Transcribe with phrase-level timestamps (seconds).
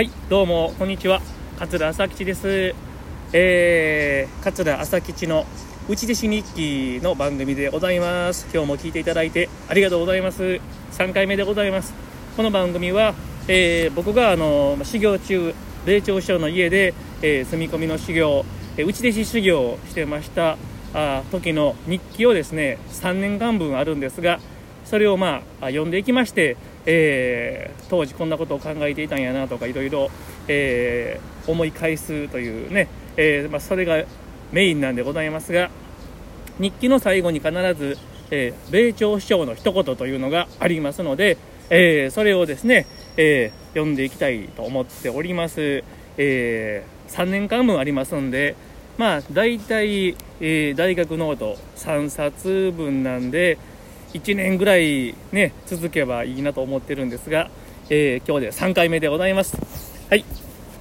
[0.00, 1.20] はいどうもこんにちは。
[1.58, 2.74] 桂朝吉です。
[3.34, 5.44] えー、桂朝吉の
[5.90, 8.48] 内弟子日記の番組でございます。
[8.50, 10.58] 今日も聞いていただいてありがとうございます。
[10.92, 11.92] 3回目でございます。
[12.34, 13.12] この番組は、
[13.46, 15.54] えー、僕があの修行中
[15.84, 18.46] 米朝師匠の家で、えー、住み込みの修行、
[18.78, 20.56] えー、内弟子修行をしてました
[20.94, 24.40] あ時の日記をですね3年間分あるんですが
[24.90, 30.10] それをまあ読んでいきましてえー、当時こんなことを考えていたんやなとかいろいろ、
[31.46, 34.04] 思い返すというね、えー、まあ、それが
[34.52, 35.70] メインなんでございますが
[36.58, 37.98] 日記の最後に必ず、
[38.30, 41.38] え米朝首相の一言というのがありますので、
[41.70, 42.86] えそれをですね、
[43.16, 45.82] え読んでいきたいと思っております、
[46.18, 48.56] え3年間分ありますんで
[48.98, 53.56] まあ大体、え大学ノート3冊分なんで、
[54.12, 57.48] 1年ぐらいね続けばいいなと思ってるんですが、
[57.88, 59.56] えー、今日で3回目でございます。
[60.10, 60.24] はい。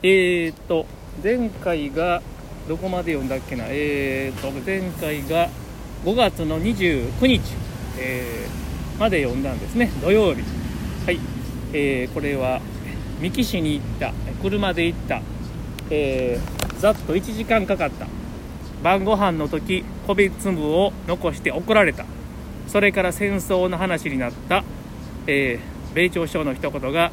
[0.01, 0.85] えー、っと
[1.23, 2.21] 前回が
[2.67, 3.65] どこまで読んだっけな？
[3.67, 5.49] えー、っと前回が
[6.05, 7.41] 5月の29日、
[7.99, 9.91] えー、まで読んだんですね。
[10.01, 10.41] 土曜日。
[11.05, 11.19] はい、
[11.73, 12.61] えー、これは
[13.21, 15.21] 三木市に行った車で行った、
[15.89, 18.07] えー、ざっと1時間かかった。
[18.81, 22.05] 晩ご飯の時米粒を残して怒られた。
[22.71, 24.63] それから戦争の話になった、
[25.27, 27.11] えー、米朝首相の一言が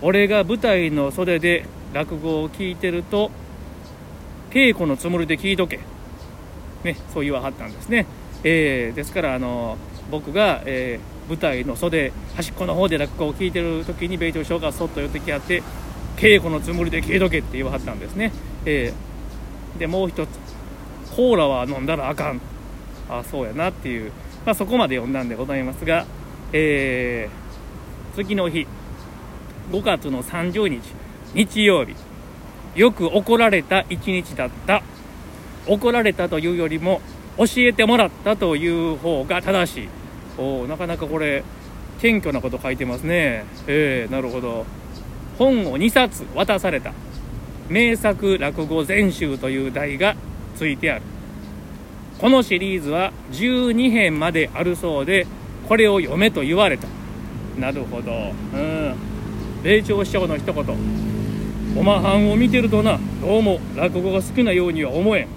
[0.00, 3.30] 俺が舞台の袖で落語を聞いてると
[4.50, 5.80] 稽古のつもりで聞いとけ、
[6.84, 8.06] ね、そう言わはったんですね、
[8.44, 9.76] えー、ですからあの
[10.10, 15.62] 僕が、えー、舞台の袖端っこの方で落語を聞いてる時に米朝首相がそっと寄ってきはって
[16.16, 18.32] 稽古のつもりで聞いとけって言わはったんですね、
[18.64, 20.28] えー、でもう一つ
[21.16, 22.40] コーラは飲んだらあかん。
[23.08, 24.12] あそうやなっていう。
[24.44, 26.06] まあ、そこまで読んだんでございますが、
[26.52, 28.66] えー、次の日
[29.70, 30.82] 5月の30日
[31.34, 31.94] 日曜日
[32.74, 34.82] よく怒られた一日だった。
[35.66, 37.00] 怒られたというよりも
[37.38, 39.88] 教えてもらったという方が正しい。
[40.38, 41.44] おなかなかこれ
[42.00, 43.44] 謙虚なこと書いてますね。
[43.66, 44.66] えー、なるほど。
[45.38, 46.92] 本を2冊渡された。
[47.68, 50.16] 名作落語全集という題が
[50.56, 51.02] ついてある。
[52.18, 55.26] このシリーズは12編まであるそうで
[55.68, 56.86] これを読めと言われた。
[57.58, 58.12] なるほど。
[58.12, 58.94] うん。
[59.62, 60.64] 米朝師匠の一言。
[61.76, 65.28] おまはんを見てるとなどうも落語が好きなようには思えん。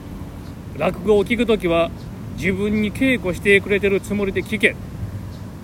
[0.77, 1.89] 落語を聞く時は
[2.37, 4.75] 自分に稽古してくれてるつもりで聞け。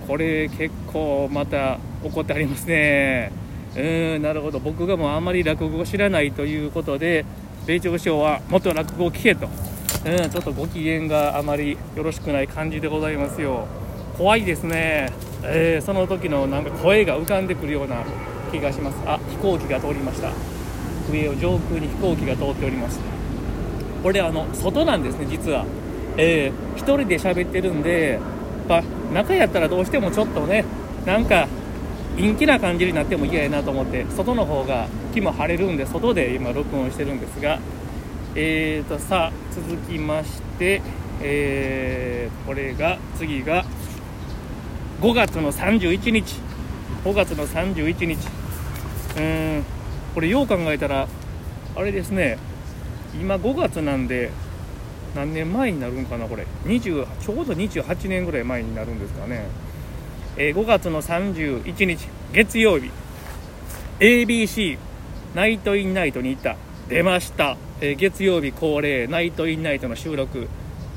[0.08, 3.32] これ結構また怒ってありますね。
[3.76, 4.58] うんなるほど。
[4.58, 7.24] 僕がもうあんまり落語を知らないということで
[7.66, 9.48] 米朝師匠はもっと落語を聞けと。
[10.06, 13.66] うん、ちょっとご機嫌があまりよろしくない感じでございますよ。
[14.18, 15.10] 怖いですね、
[15.42, 18.04] えー、その時のなんか声が浮かんでくるような
[18.52, 18.98] 気がします。
[19.06, 20.30] あ飛行機が通りました。
[21.10, 23.00] 上を上空に飛行機が通っております。
[24.02, 25.64] これあの外なんですね実は。
[26.18, 28.20] えー、1人で喋ってるんでやっ
[28.68, 28.82] ぱ
[29.12, 30.64] 中やったらどうしてもちょっとね
[31.06, 31.48] なんか
[32.16, 37.58] 陰気な感じになっても嫌やなと思って外の方が気も晴れるんで外で今録音してるんですが
[38.36, 40.82] えーとさあ続きまして、
[41.22, 43.64] えー、これが次が
[45.00, 46.40] 5月の31日。
[47.04, 48.28] 5月の31日。
[49.18, 49.64] うん
[50.14, 51.06] これよう考えたら
[51.76, 52.38] あれですね。
[53.20, 54.30] 今5月なんで
[55.14, 56.46] 何年前になるんかなこれ。
[56.64, 59.46] 20ちょうど28年ぐらい前になるんですかね、
[60.36, 62.08] えー、5月の31日。
[62.32, 62.90] 月曜日。
[64.00, 64.76] ABC
[65.36, 66.56] ナイト・イン・ナイトに行った。
[66.88, 70.48] 出ました、えー、月曜日恒例ナイト・イン・ナイトの収録、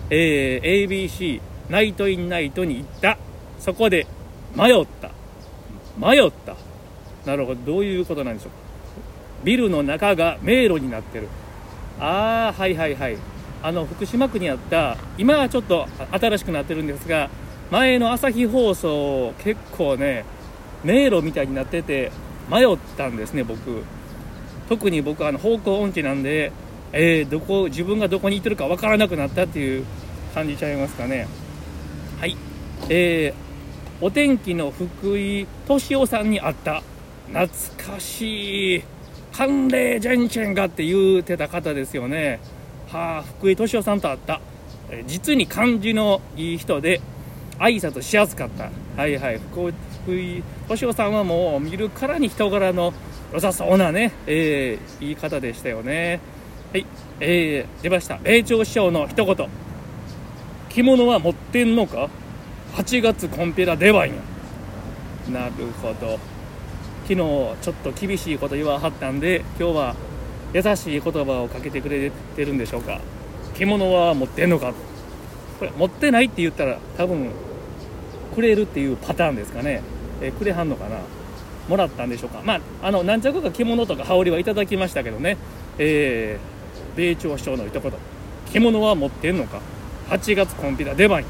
[0.09, 3.17] えー、ABC ナイト・イン・ナイトに行った。
[3.59, 4.07] そこで
[4.55, 5.11] 迷った。
[5.97, 6.55] 迷った。
[7.25, 7.61] なるほど。
[7.65, 8.57] どういうことなんでしょうか。
[9.43, 11.27] ビルの中が迷路になってる。
[11.99, 13.17] ああはいはいはい。
[13.61, 17.29] あの福島区にあった今はちょっと新しくなってるんですが
[17.71, 20.25] 前の朝日放送結構ね
[20.83, 22.11] 迷路みたいになってて
[22.49, 23.83] 迷ったんですね僕。
[24.69, 26.51] 特に僕はあの方向音痴なんで、
[26.93, 29.85] えー、どこ自分がどこに行ってるか分からなくなったっていう
[30.33, 31.27] 感じちゃいますかね。
[32.19, 32.35] はい。
[32.89, 36.83] えー、お天気の福井敏夫さんに会った。
[37.27, 37.47] 懐
[37.93, 38.83] かしい。
[39.33, 42.39] 寒冷ジェンチェンがって言うてた方ですよね。
[42.87, 44.41] はあ福井敏夫さんと会った。
[45.05, 47.01] 実に感じのいい人で
[47.59, 48.71] 挨拶しやすかった。
[48.95, 49.39] はいはい。
[49.39, 49.71] 福
[50.15, 52.93] 井敏夫さんはもう見るからに人柄の
[53.33, 56.19] 良さそうなね、えー、言い方でしたよね。
[56.73, 56.85] はい、
[57.21, 58.17] えー、出ました。
[58.17, 59.49] 米朝師匠の一言。
[60.67, 62.09] 着物は持ってんのか
[62.75, 64.15] ?8 月コンペラ出番や。
[65.31, 66.19] なるほど。
[67.07, 69.95] 昨日ちょっと厳しいこと言わはったんで今日は
[70.53, 72.99] 優しい言葉をかけてくれてるんでしょうか
[73.55, 74.73] 着物は持ってんのか？
[75.59, 77.31] これ持ってないって言ったら多分
[78.35, 79.81] くれるっていうパターンですかね、
[80.21, 80.97] えくれはんのかな？
[81.69, 85.37] もらったんでしょうかまああの何着か着物とか羽織はいただきましたけどね
[85.79, 86.56] えー、
[86.97, 87.91] 米朝首相の一言。
[88.51, 89.61] 着物は持ってんのか
[90.09, 91.23] ？8月コンピラ出番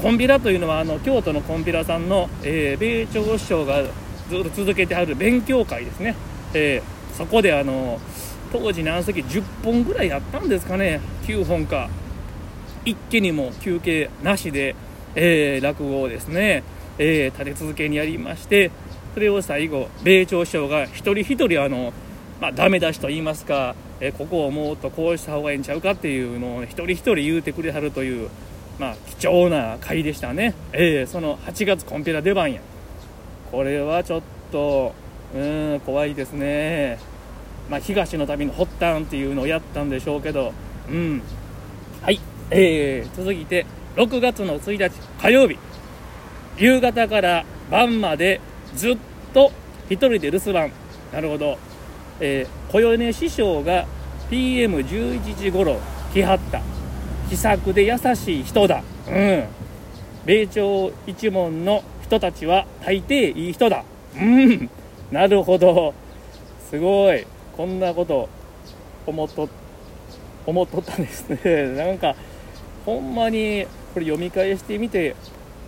[0.00, 3.88] コンビラというのはあの京都のコンビラさんの、えー、米朝首相がず
[4.36, 6.14] っと続けてある勉強会ですね、
[6.54, 7.98] えー、そこであの
[8.52, 11.00] 当時何席？10本ぐらいやったんですかね。
[11.24, 11.90] 9本か。
[12.84, 14.76] 一気にも休憩なしで、
[15.16, 16.62] えー、落語をですね、
[16.98, 18.70] えー、立て続けにやりまして
[19.12, 21.92] それを最後米朝首相が一人一人あの、
[22.40, 28.28] まあ、ダメ出しと言いますか、え、ここをもっとこうした方がいいんちゃうかっていうのを一人一人言うてくれはるという、
[28.78, 32.60] まあ、貴重な会でしたね、えー、その8月コンペラ出番や。
[33.50, 34.22] これはちょっ
[34.52, 34.94] と
[35.34, 35.38] う
[35.76, 36.98] ん怖いですね。
[37.70, 40.52] まあ、東の旅の発端っていうのをやったんでしょうけど
[40.90, 41.22] うん。
[42.02, 42.20] はい
[42.50, 43.66] えー、続いて
[43.96, 45.58] 6月の1日火曜日。
[46.58, 48.40] 夕方から晩まで
[48.74, 48.98] ずっ
[49.32, 49.52] と
[49.88, 50.70] 1人で留守番。
[51.12, 51.58] なるほど、
[52.20, 53.86] えー、小米師匠が
[54.30, 55.78] PM11 時頃
[56.12, 56.62] 来はった。
[57.28, 58.82] 気さくで優しい人だ。
[59.08, 59.44] うん。
[60.24, 63.84] 米朝一門の人たちは大抵いい人だ。
[64.16, 64.70] うん。
[65.10, 65.94] なるほど。
[66.70, 67.26] すごい。
[67.56, 68.28] こんなこと
[69.06, 69.48] 思っと
[70.46, 71.66] 思っとったんですね。
[71.76, 72.14] なんか
[72.84, 75.16] ほんまにこれ読み返してみて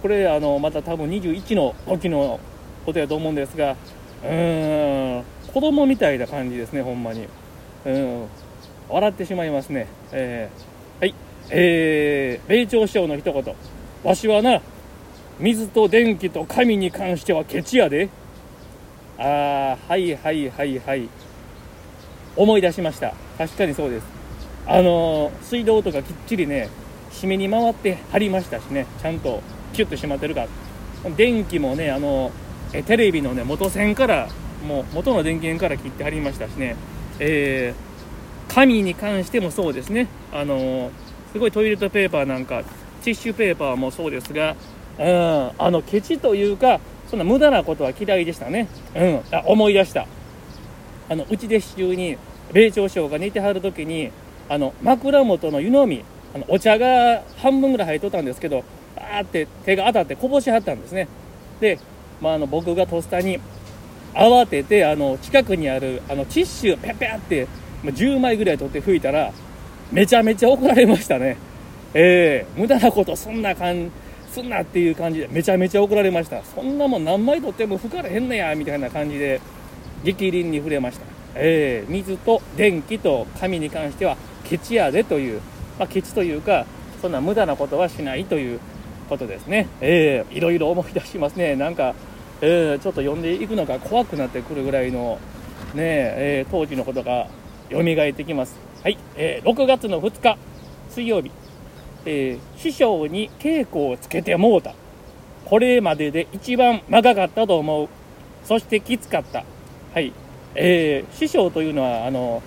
[0.03, 2.39] これあのまた多分21の時の
[2.87, 3.77] ことやと思うんですが
[4.25, 5.25] うん。
[5.53, 7.27] 子供みたいな感じですねほんまに。
[7.87, 8.27] うん。
[8.89, 9.87] 笑ってしまいますね。
[10.13, 11.15] えー、はい。
[11.51, 13.55] えー、米朝首相の一言。
[14.05, 14.61] わしはな
[15.39, 18.09] 水と電気と神に関してはケチやで。
[19.19, 21.09] ああはいはいはいはい。
[22.37, 23.15] 思い出しました。
[23.37, 24.07] 確かにそうです。
[24.67, 26.69] あの水道とかきっちりね
[27.11, 28.87] 締めに回って貼りましたしね。
[29.01, 29.43] ちゃんと
[29.73, 30.49] キュッと締まってるから。
[31.17, 32.33] 電気もねあの
[32.73, 34.29] えテレビのね元線から
[34.67, 36.77] もう元の電源から切って貼りましたしね、
[37.19, 40.09] えー、紙に関してもそうですね。
[40.33, 40.91] あの
[41.33, 42.63] すごいトイレットペーパーなんか
[43.05, 44.57] ティッシュペーパーもそうですが、
[44.99, 50.07] うん、あのケチというかそんな無駄なことは嫌いでしたね、うん、あ思い出した。
[51.11, 52.19] あの内弟子中に
[52.53, 54.11] 米朝首相が寝てはる時に
[54.49, 56.05] あの枕元の湯飲み
[56.35, 58.65] あのお茶が半分ぐらい入っとったんですけど
[58.97, 61.09] バーって手が当たってこぼしはったんですね。
[61.61, 61.79] で、
[62.21, 63.39] まあ、あの僕がとっさに
[64.15, 67.47] 慌ててあの近くにあるあのティッシュをペペって
[67.85, 69.33] 10枚ぐらい取って拭いたら
[69.93, 71.37] めちゃめちゃ怒られましたね。
[71.95, 73.91] ええー、無駄なことそんな感
[74.31, 76.43] すんなっていう感じでめちゃめちゃ怒られました。
[76.43, 79.41] そんなもん何枚取っても拭かれへんねやみたいな感じで
[80.05, 81.07] 激鱗に触れました。
[81.35, 85.41] えー、水と電気と紙に関してはケチやでという
[85.79, 86.67] まあ、ケチというか
[87.01, 88.61] そんな無駄なことはしないという
[89.09, 91.57] ことですね、えー、いろいろ思い出しますね。
[91.57, 91.95] なんか、
[92.41, 95.19] ちょっと読んでいくのが怖くなってくるぐらいの
[95.75, 97.27] ねえー、当時のことが
[97.71, 98.57] 蘇ってきます。
[98.83, 100.39] はい、えー、6月の2日
[100.89, 101.31] 水曜日、
[102.07, 104.75] えー、師匠に稽古をつけてもうた。
[105.45, 107.89] これまでで一番長かったと思う。
[108.45, 109.45] そしてきつかった。
[109.93, 110.13] はい、
[110.55, 112.43] えー、師匠というのはあの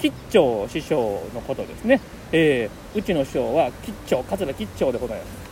[0.00, 2.00] 吉兆師匠のことですね。
[2.32, 5.47] えー、うちの師匠は吉兆桂吉兆でございます、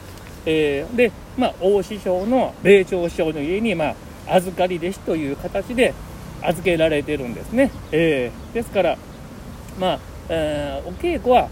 [0.46, 3.94] えー、で、まあ、大師匠の米朝師匠の家に、まあ、
[4.28, 5.92] 預かり弟子という形で
[6.42, 8.96] 預けられてるんですね、えー、ですから
[9.78, 9.98] まあ、
[10.28, 11.48] えー、お稽古は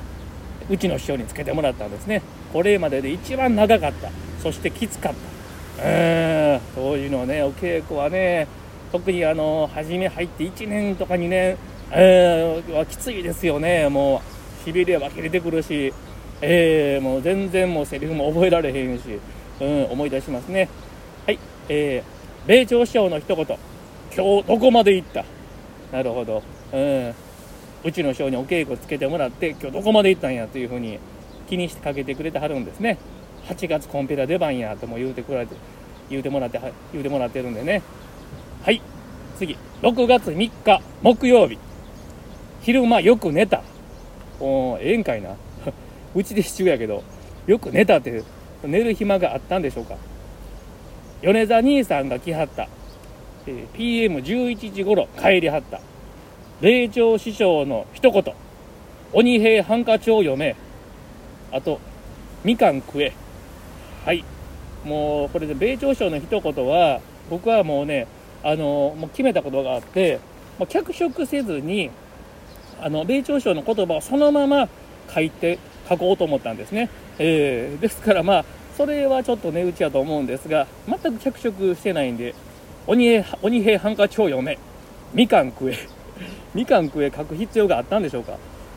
[0.70, 2.22] うちの師匠につけてもらったんですね。
[2.52, 4.10] これまでで一番長かった。
[4.42, 5.34] そしてきつかった。
[5.86, 8.46] うん当時のねお稽古はね
[8.92, 11.58] 特にあの初め入って1年とか2年、
[11.90, 13.88] えー、はきついですよね。
[13.88, 14.22] も
[14.62, 15.92] うしびれは切れてくるし、
[16.46, 19.18] えー、もう全然もうセリフも覚えられへんし、
[19.60, 20.68] うん、思い出しますね。
[21.26, 21.38] はい、
[21.70, 23.46] えー、米朝師匠の一言、
[24.14, 25.24] 今日どこまで行った？
[25.90, 26.42] なるほど。
[26.72, 27.14] うん。
[27.84, 30.46] うちの師匠にお稽古つけてもらって、今日どこまで行ったんや？
[30.46, 30.98] というふうに
[31.48, 32.98] 気にしてかけてくれてはるんですね。
[33.46, 35.54] 8月コンペラ出番やとも言うてくれて、
[36.10, 36.60] 言うてもらって、
[36.92, 37.82] 言うてもらってるんでね。
[38.62, 38.82] はい、
[39.38, 41.58] 次、6月3日木曜日。
[42.62, 43.62] 昼間よく寝た。
[44.40, 45.36] おええんかいな
[46.14, 47.02] うちで支柱やけど
[47.46, 48.22] よく寝たって
[48.62, 49.96] 寝る暇があったんでしょうか？
[51.22, 52.68] 米座兄さんが来はった、
[53.46, 55.80] えー、PM11 時頃帰りはった。
[56.60, 58.24] 霊長師匠の一言。
[59.12, 60.56] 鬼平犯科帳読め。
[61.52, 61.80] あと
[62.42, 63.12] みかん食え。
[64.04, 64.24] はい。
[64.84, 68.06] もうこれで米朝師匠の一言は僕はもうね
[68.42, 70.20] あのもう決めたことがあって
[70.58, 71.90] もう脚色せずに
[72.80, 74.68] あの米朝賞の言葉をそのまま
[75.12, 76.88] 書いて書こうと思ったんですね、
[77.18, 78.44] えー、ですからまあ
[78.76, 82.34] それはちょっと値打ちやと思うんですが全く脚色してないんで
[82.86, 84.58] 鬼平鬼平犯科帳読め。
[85.14, 85.78] みかん食え。
[86.54, 88.36] みかん食え書く必要があったんでしょうか。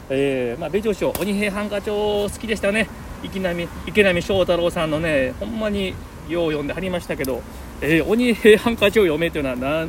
[0.10, 2.88] えー、まあ、米朝賞鬼平犯科帳好きでしたね。
[3.22, 5.94] 池波池波正太郎さんのねほんまに
[6.30, 7.42] よう読んではりましたけど、
[7.82, 9.88] えー、鬼平犯科帳読めというのは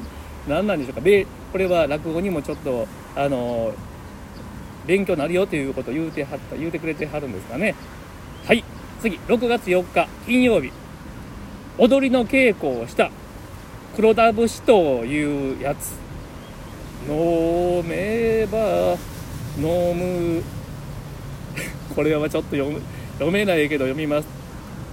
[0.49, 1.03] 何なんでしょうか。
[1.53, 3.73] これは落語にもちょっとあの
[4.88, 7.75] 勉強になるよということを言うてはった言うてくれてはるんですかね。
[8.47, 8.64] はい。
[9.02, 9.18] 次。
[9.28, 10.73] 6月4日金曜日。
[11.76, 13.11] 踊りの稽古をした。
[13.95, 15.92] 黒田節というやつ。
[17.07, 18.97] 飲めば
[19.59, 20.42] 飲む。
[21.95, 22.80] これはちょっと読
[23.14, 24.28] 読めないけど読みます。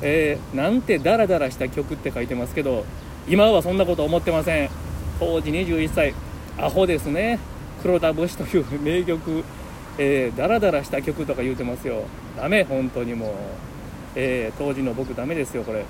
[0.02, 2.84] えー、なんてダラダラした曲って書いてますけど
[3.30, 4.70] 今はそんなこと思ってません。
[5.22, 6.14] 当時21歳。
[6.58, 7.40] アホですね。
[7.82, 9.46] 黒田節という名曲。
[9.98, 12.04] えー、ダラダラした曲とか言うてますよ。
[12.36, 13.30] ダメ本当にもう、
[14.16, 15.86] えー、当時の僕ダメですよこれ。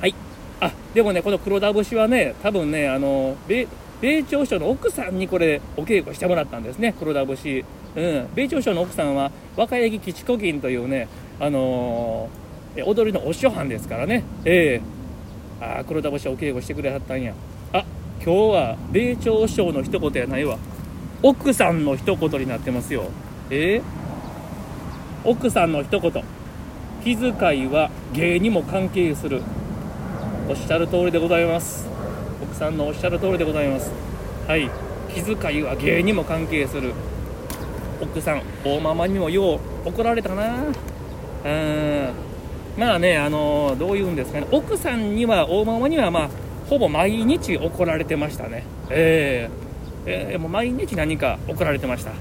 [0.00, 0.14] はい。
[0.60, 3.66] あでもねこの黒田節はね多分ねあの米
[4.00, 7.64] 米朝首の奥さんにこれお稽古してもらったんですね黒田節。
[7.96, 8.28] うん。
[8.34, 11.08] 米朝首の奥さんは若柳吉古金というね
[11.40, 14.22] あのー、踊りのお師匠ですからね。
[14.44, 14.80] え
[15.60, 15.64] え。
[15.64, 17.34] ー、あ黒田節お稽古してくれはったんや。
[17.72, 17.84] あ
[18.24, 20.56] 今日は米朝首の一言やないわ。
[21.20, 23.04] 奥さんの一言になってますよ。
[23.50, 23.82] え？
[25.24, 26.12] ー、奥さんの一言。
[27.02, 27.32] 気遣
[27.64, 29.42] いは芸にも関係する。
[30.48, 31.88] おっしゃる通りでございます。
[32.40, 33.90] 奥さんのおっしゃる通りでございます。
[34.46, 34.70] はい。
[35.12, 36.92] 気遣いは芸にも関係する。
[38.00, 40.62] 奥さん大ママにもよう怒られたな。
[41.44, 42.08] うん
[42.76, 44.46] まあねあのどういうんですかね。
[44.52, 46.30] 奥さんには大ママにはまあ
[46.68, 48.62] ほぼ毎日怒られてましたね。
[48.88, 49.67] ええー。
[50.06, 52.12] えー、もう毎日何か送られてました。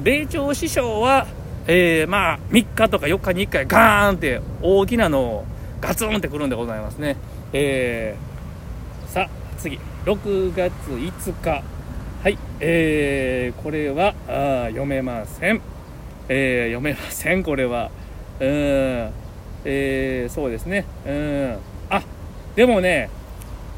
[0.00, 1.26] 米朝師匠は、
[1.66, 5.44] えー、まあ3日とか4日に1回ガーンって大きなのを
[5.80, 7.16] ガツンってくるんでございますね、
[7.52, 9.28] えー、さあ
[9.58, 9.78] 次。
[10.04, 11.62] 6月5日。
[12.22, 15.60] はい、えー、これはあ読めません、
[16.28, 17.90] えー、読めませんこれは。
[18.40, 19.10] うん。
[19.64, 20.84] えー、そうですね。
[21.06, 21.58] うん。
[21.90, 22.02] あ
[22.54, 23.10] でもね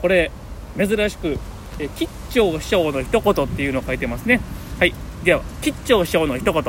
[0.00, 0.30] これ
[0.76, 1.38] 珍しく
[1.78, 4.40] え吉兆師匠の一言っていうのを書いてますね。
[4.78, 4.94] はい。
[5.24, 6.62] では吉兆師匠の一言。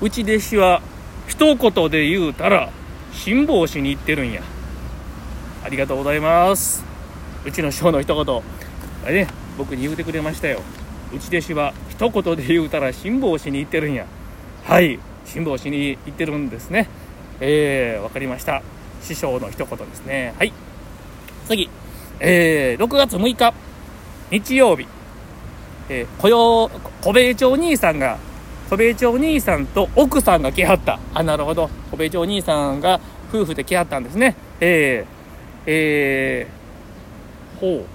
[0.00, 0.82] うち弟子は
[1.28, 2.70] 一言で言うたら
[3.12, 4.42] 辛抱しに行ってるんや。
[5.64, 6.84] ありがとうございます。
[7.44, 8.42] うちの師匠の一言。
[9.04, 10.60] あれね僕に言うてくれましたよ。
[11.14, 14.06] うち弟子は一言で言うたら辛抱しに行ってるんや。
[14.64, 14.98] はい。
[15.24, 16.88] 辛抱しに行ってるんですね。
[17.40, 18.62] えー、分かりました。
[19.02, 20.34] 師匠の一言ですね。
[20.38, 20.52] はい。
[21.46, 21.68] 次。
[22.20, 23.54] えー、6月6日。
[24.32, 24.86] 日曜日、
[25.90, 26.70] えー、雇用、
[27.02, 28.16] 小米町兄さんが、
[28.70, 30.98] 小米町兄さんと奥さんが来はった。
[31.12, 31.68] あ、なるほど。
[31.90, 32.98] 小米町兄さんが
[33.28, 34.34] 夫婦で来はったんですね。
[34.58, 37.86] えー、えー、ほう。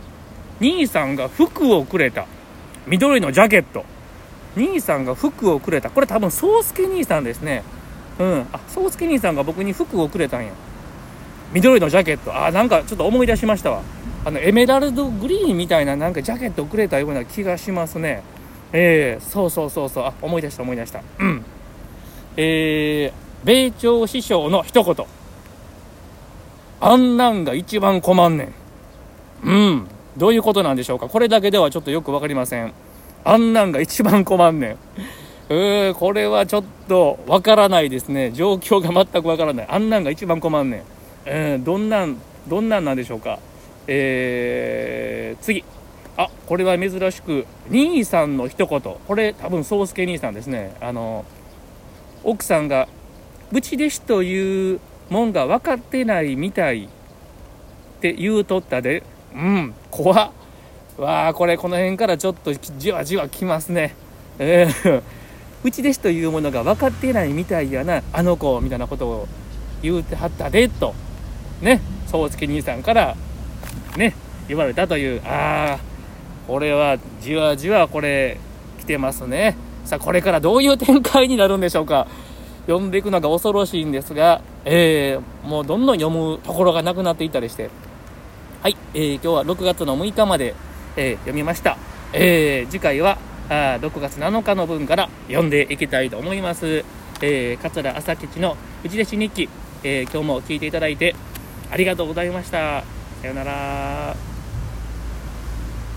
[0.59, 2.27] 兄さんが服をくれた。
[2.85, 3.83] 緑のジャケット。
[4.55, 5.89] 兄さんが服をくれた。
[5.89, 7.63] これ多分、宗介兄さんですね。
[8.19, 8.47] うん。
[8.53, 10.51] あ、宗介兄さんが僕に服をくれたんや。
[11.51, 12.45] 緑のジャケット。
[12.45, 13.81] あ、なんかちょっと思い出しましたわ。
[14.27, 18.23] あのエメラルドグリーンみたいななんかジャケットをくれたような気がしますね。
[18.73, 20.03] えー、そうそうそうそう。
[20.03, 21.01] あ思い出した思い出した。
[21.17, 21.45] うん。
[22.35, 25.05] えー、米朝師匠の一言。
[26.81, 28.51] あんなんが一番困んね
[29.45, 29.47] ん。
[29.47, 29.87] うん。
[30.17, 31.07] どういうことなんでしょうか。
[31.07, 32.73] これだけではちょっとよく分かりません。
[33.23, 34.77] あんなんが一番困んねん。
[35.47, 38.33] えー、これはちょっとわからないですね。
[38.33, 39.67] 状況が全くわからない。
[39.69, 40.83] あんなんが一番困んねん、
[41.23, 42.17] えー、どんなん
[42.49, 43.39] どんなんなんでしょうか。
[43.87, 45.63] えー、次。
[46.17, 48.81] あこれは珍しく兄さんの一言。
[48.81, 50.75] これ多分宗介兄さんですね。
[50.81, 51.25] あの
[52.23, 52.87] 奥さんが
[53.51, 54.79] 「ブチ弟子という
[55.09, 56.87] もんが分かってないみたい」っ
[58.01, 59.03] て言うとったで。
[59.35, 60.31] うん怖っ。
[60.97, 63.93] わあこれこの辺からちょっとじわじわきますね。
[64.39, 65.01] えー、
[65.63, 69.27] うち弟子というものが分かってないみたいやなあの子みたいなことを
[69.83, 70.95] 言うてはったでと。
[71.61, 71.79] ね。
[72.07, 73.15] 宗介兄さんから
[73.97, 74.13] ね
[74.47, 75.79] 言われたというああ
[76.47, 78.37] これはじわじわこれ
[78.79, 79.57] 来てますね。
[79.83, 82.07] さあこれからどういう展開になるんでしょうか。
[82.67, 87.69] 読んでいくのが恐ろしいんですが、えー、もうどんどん読むところがなくなっていたりして。
[88.61, 90.55] はい、えー、今日は6月の6日まで、
[90.97, 91.77] えー、読みました、
[92.11, 93.17] えー、次回は
[93.49, 96.83] あ6月7日の分から読んでいきたいと思います、
[97.21, 99.49] えー、桂朝吉の内弟子日記、
[99.83, 101.15] えー、今日も聞いていただいて
[101.71, 102.96] ありがとうございました。
[103.27, 104.36] さようなら。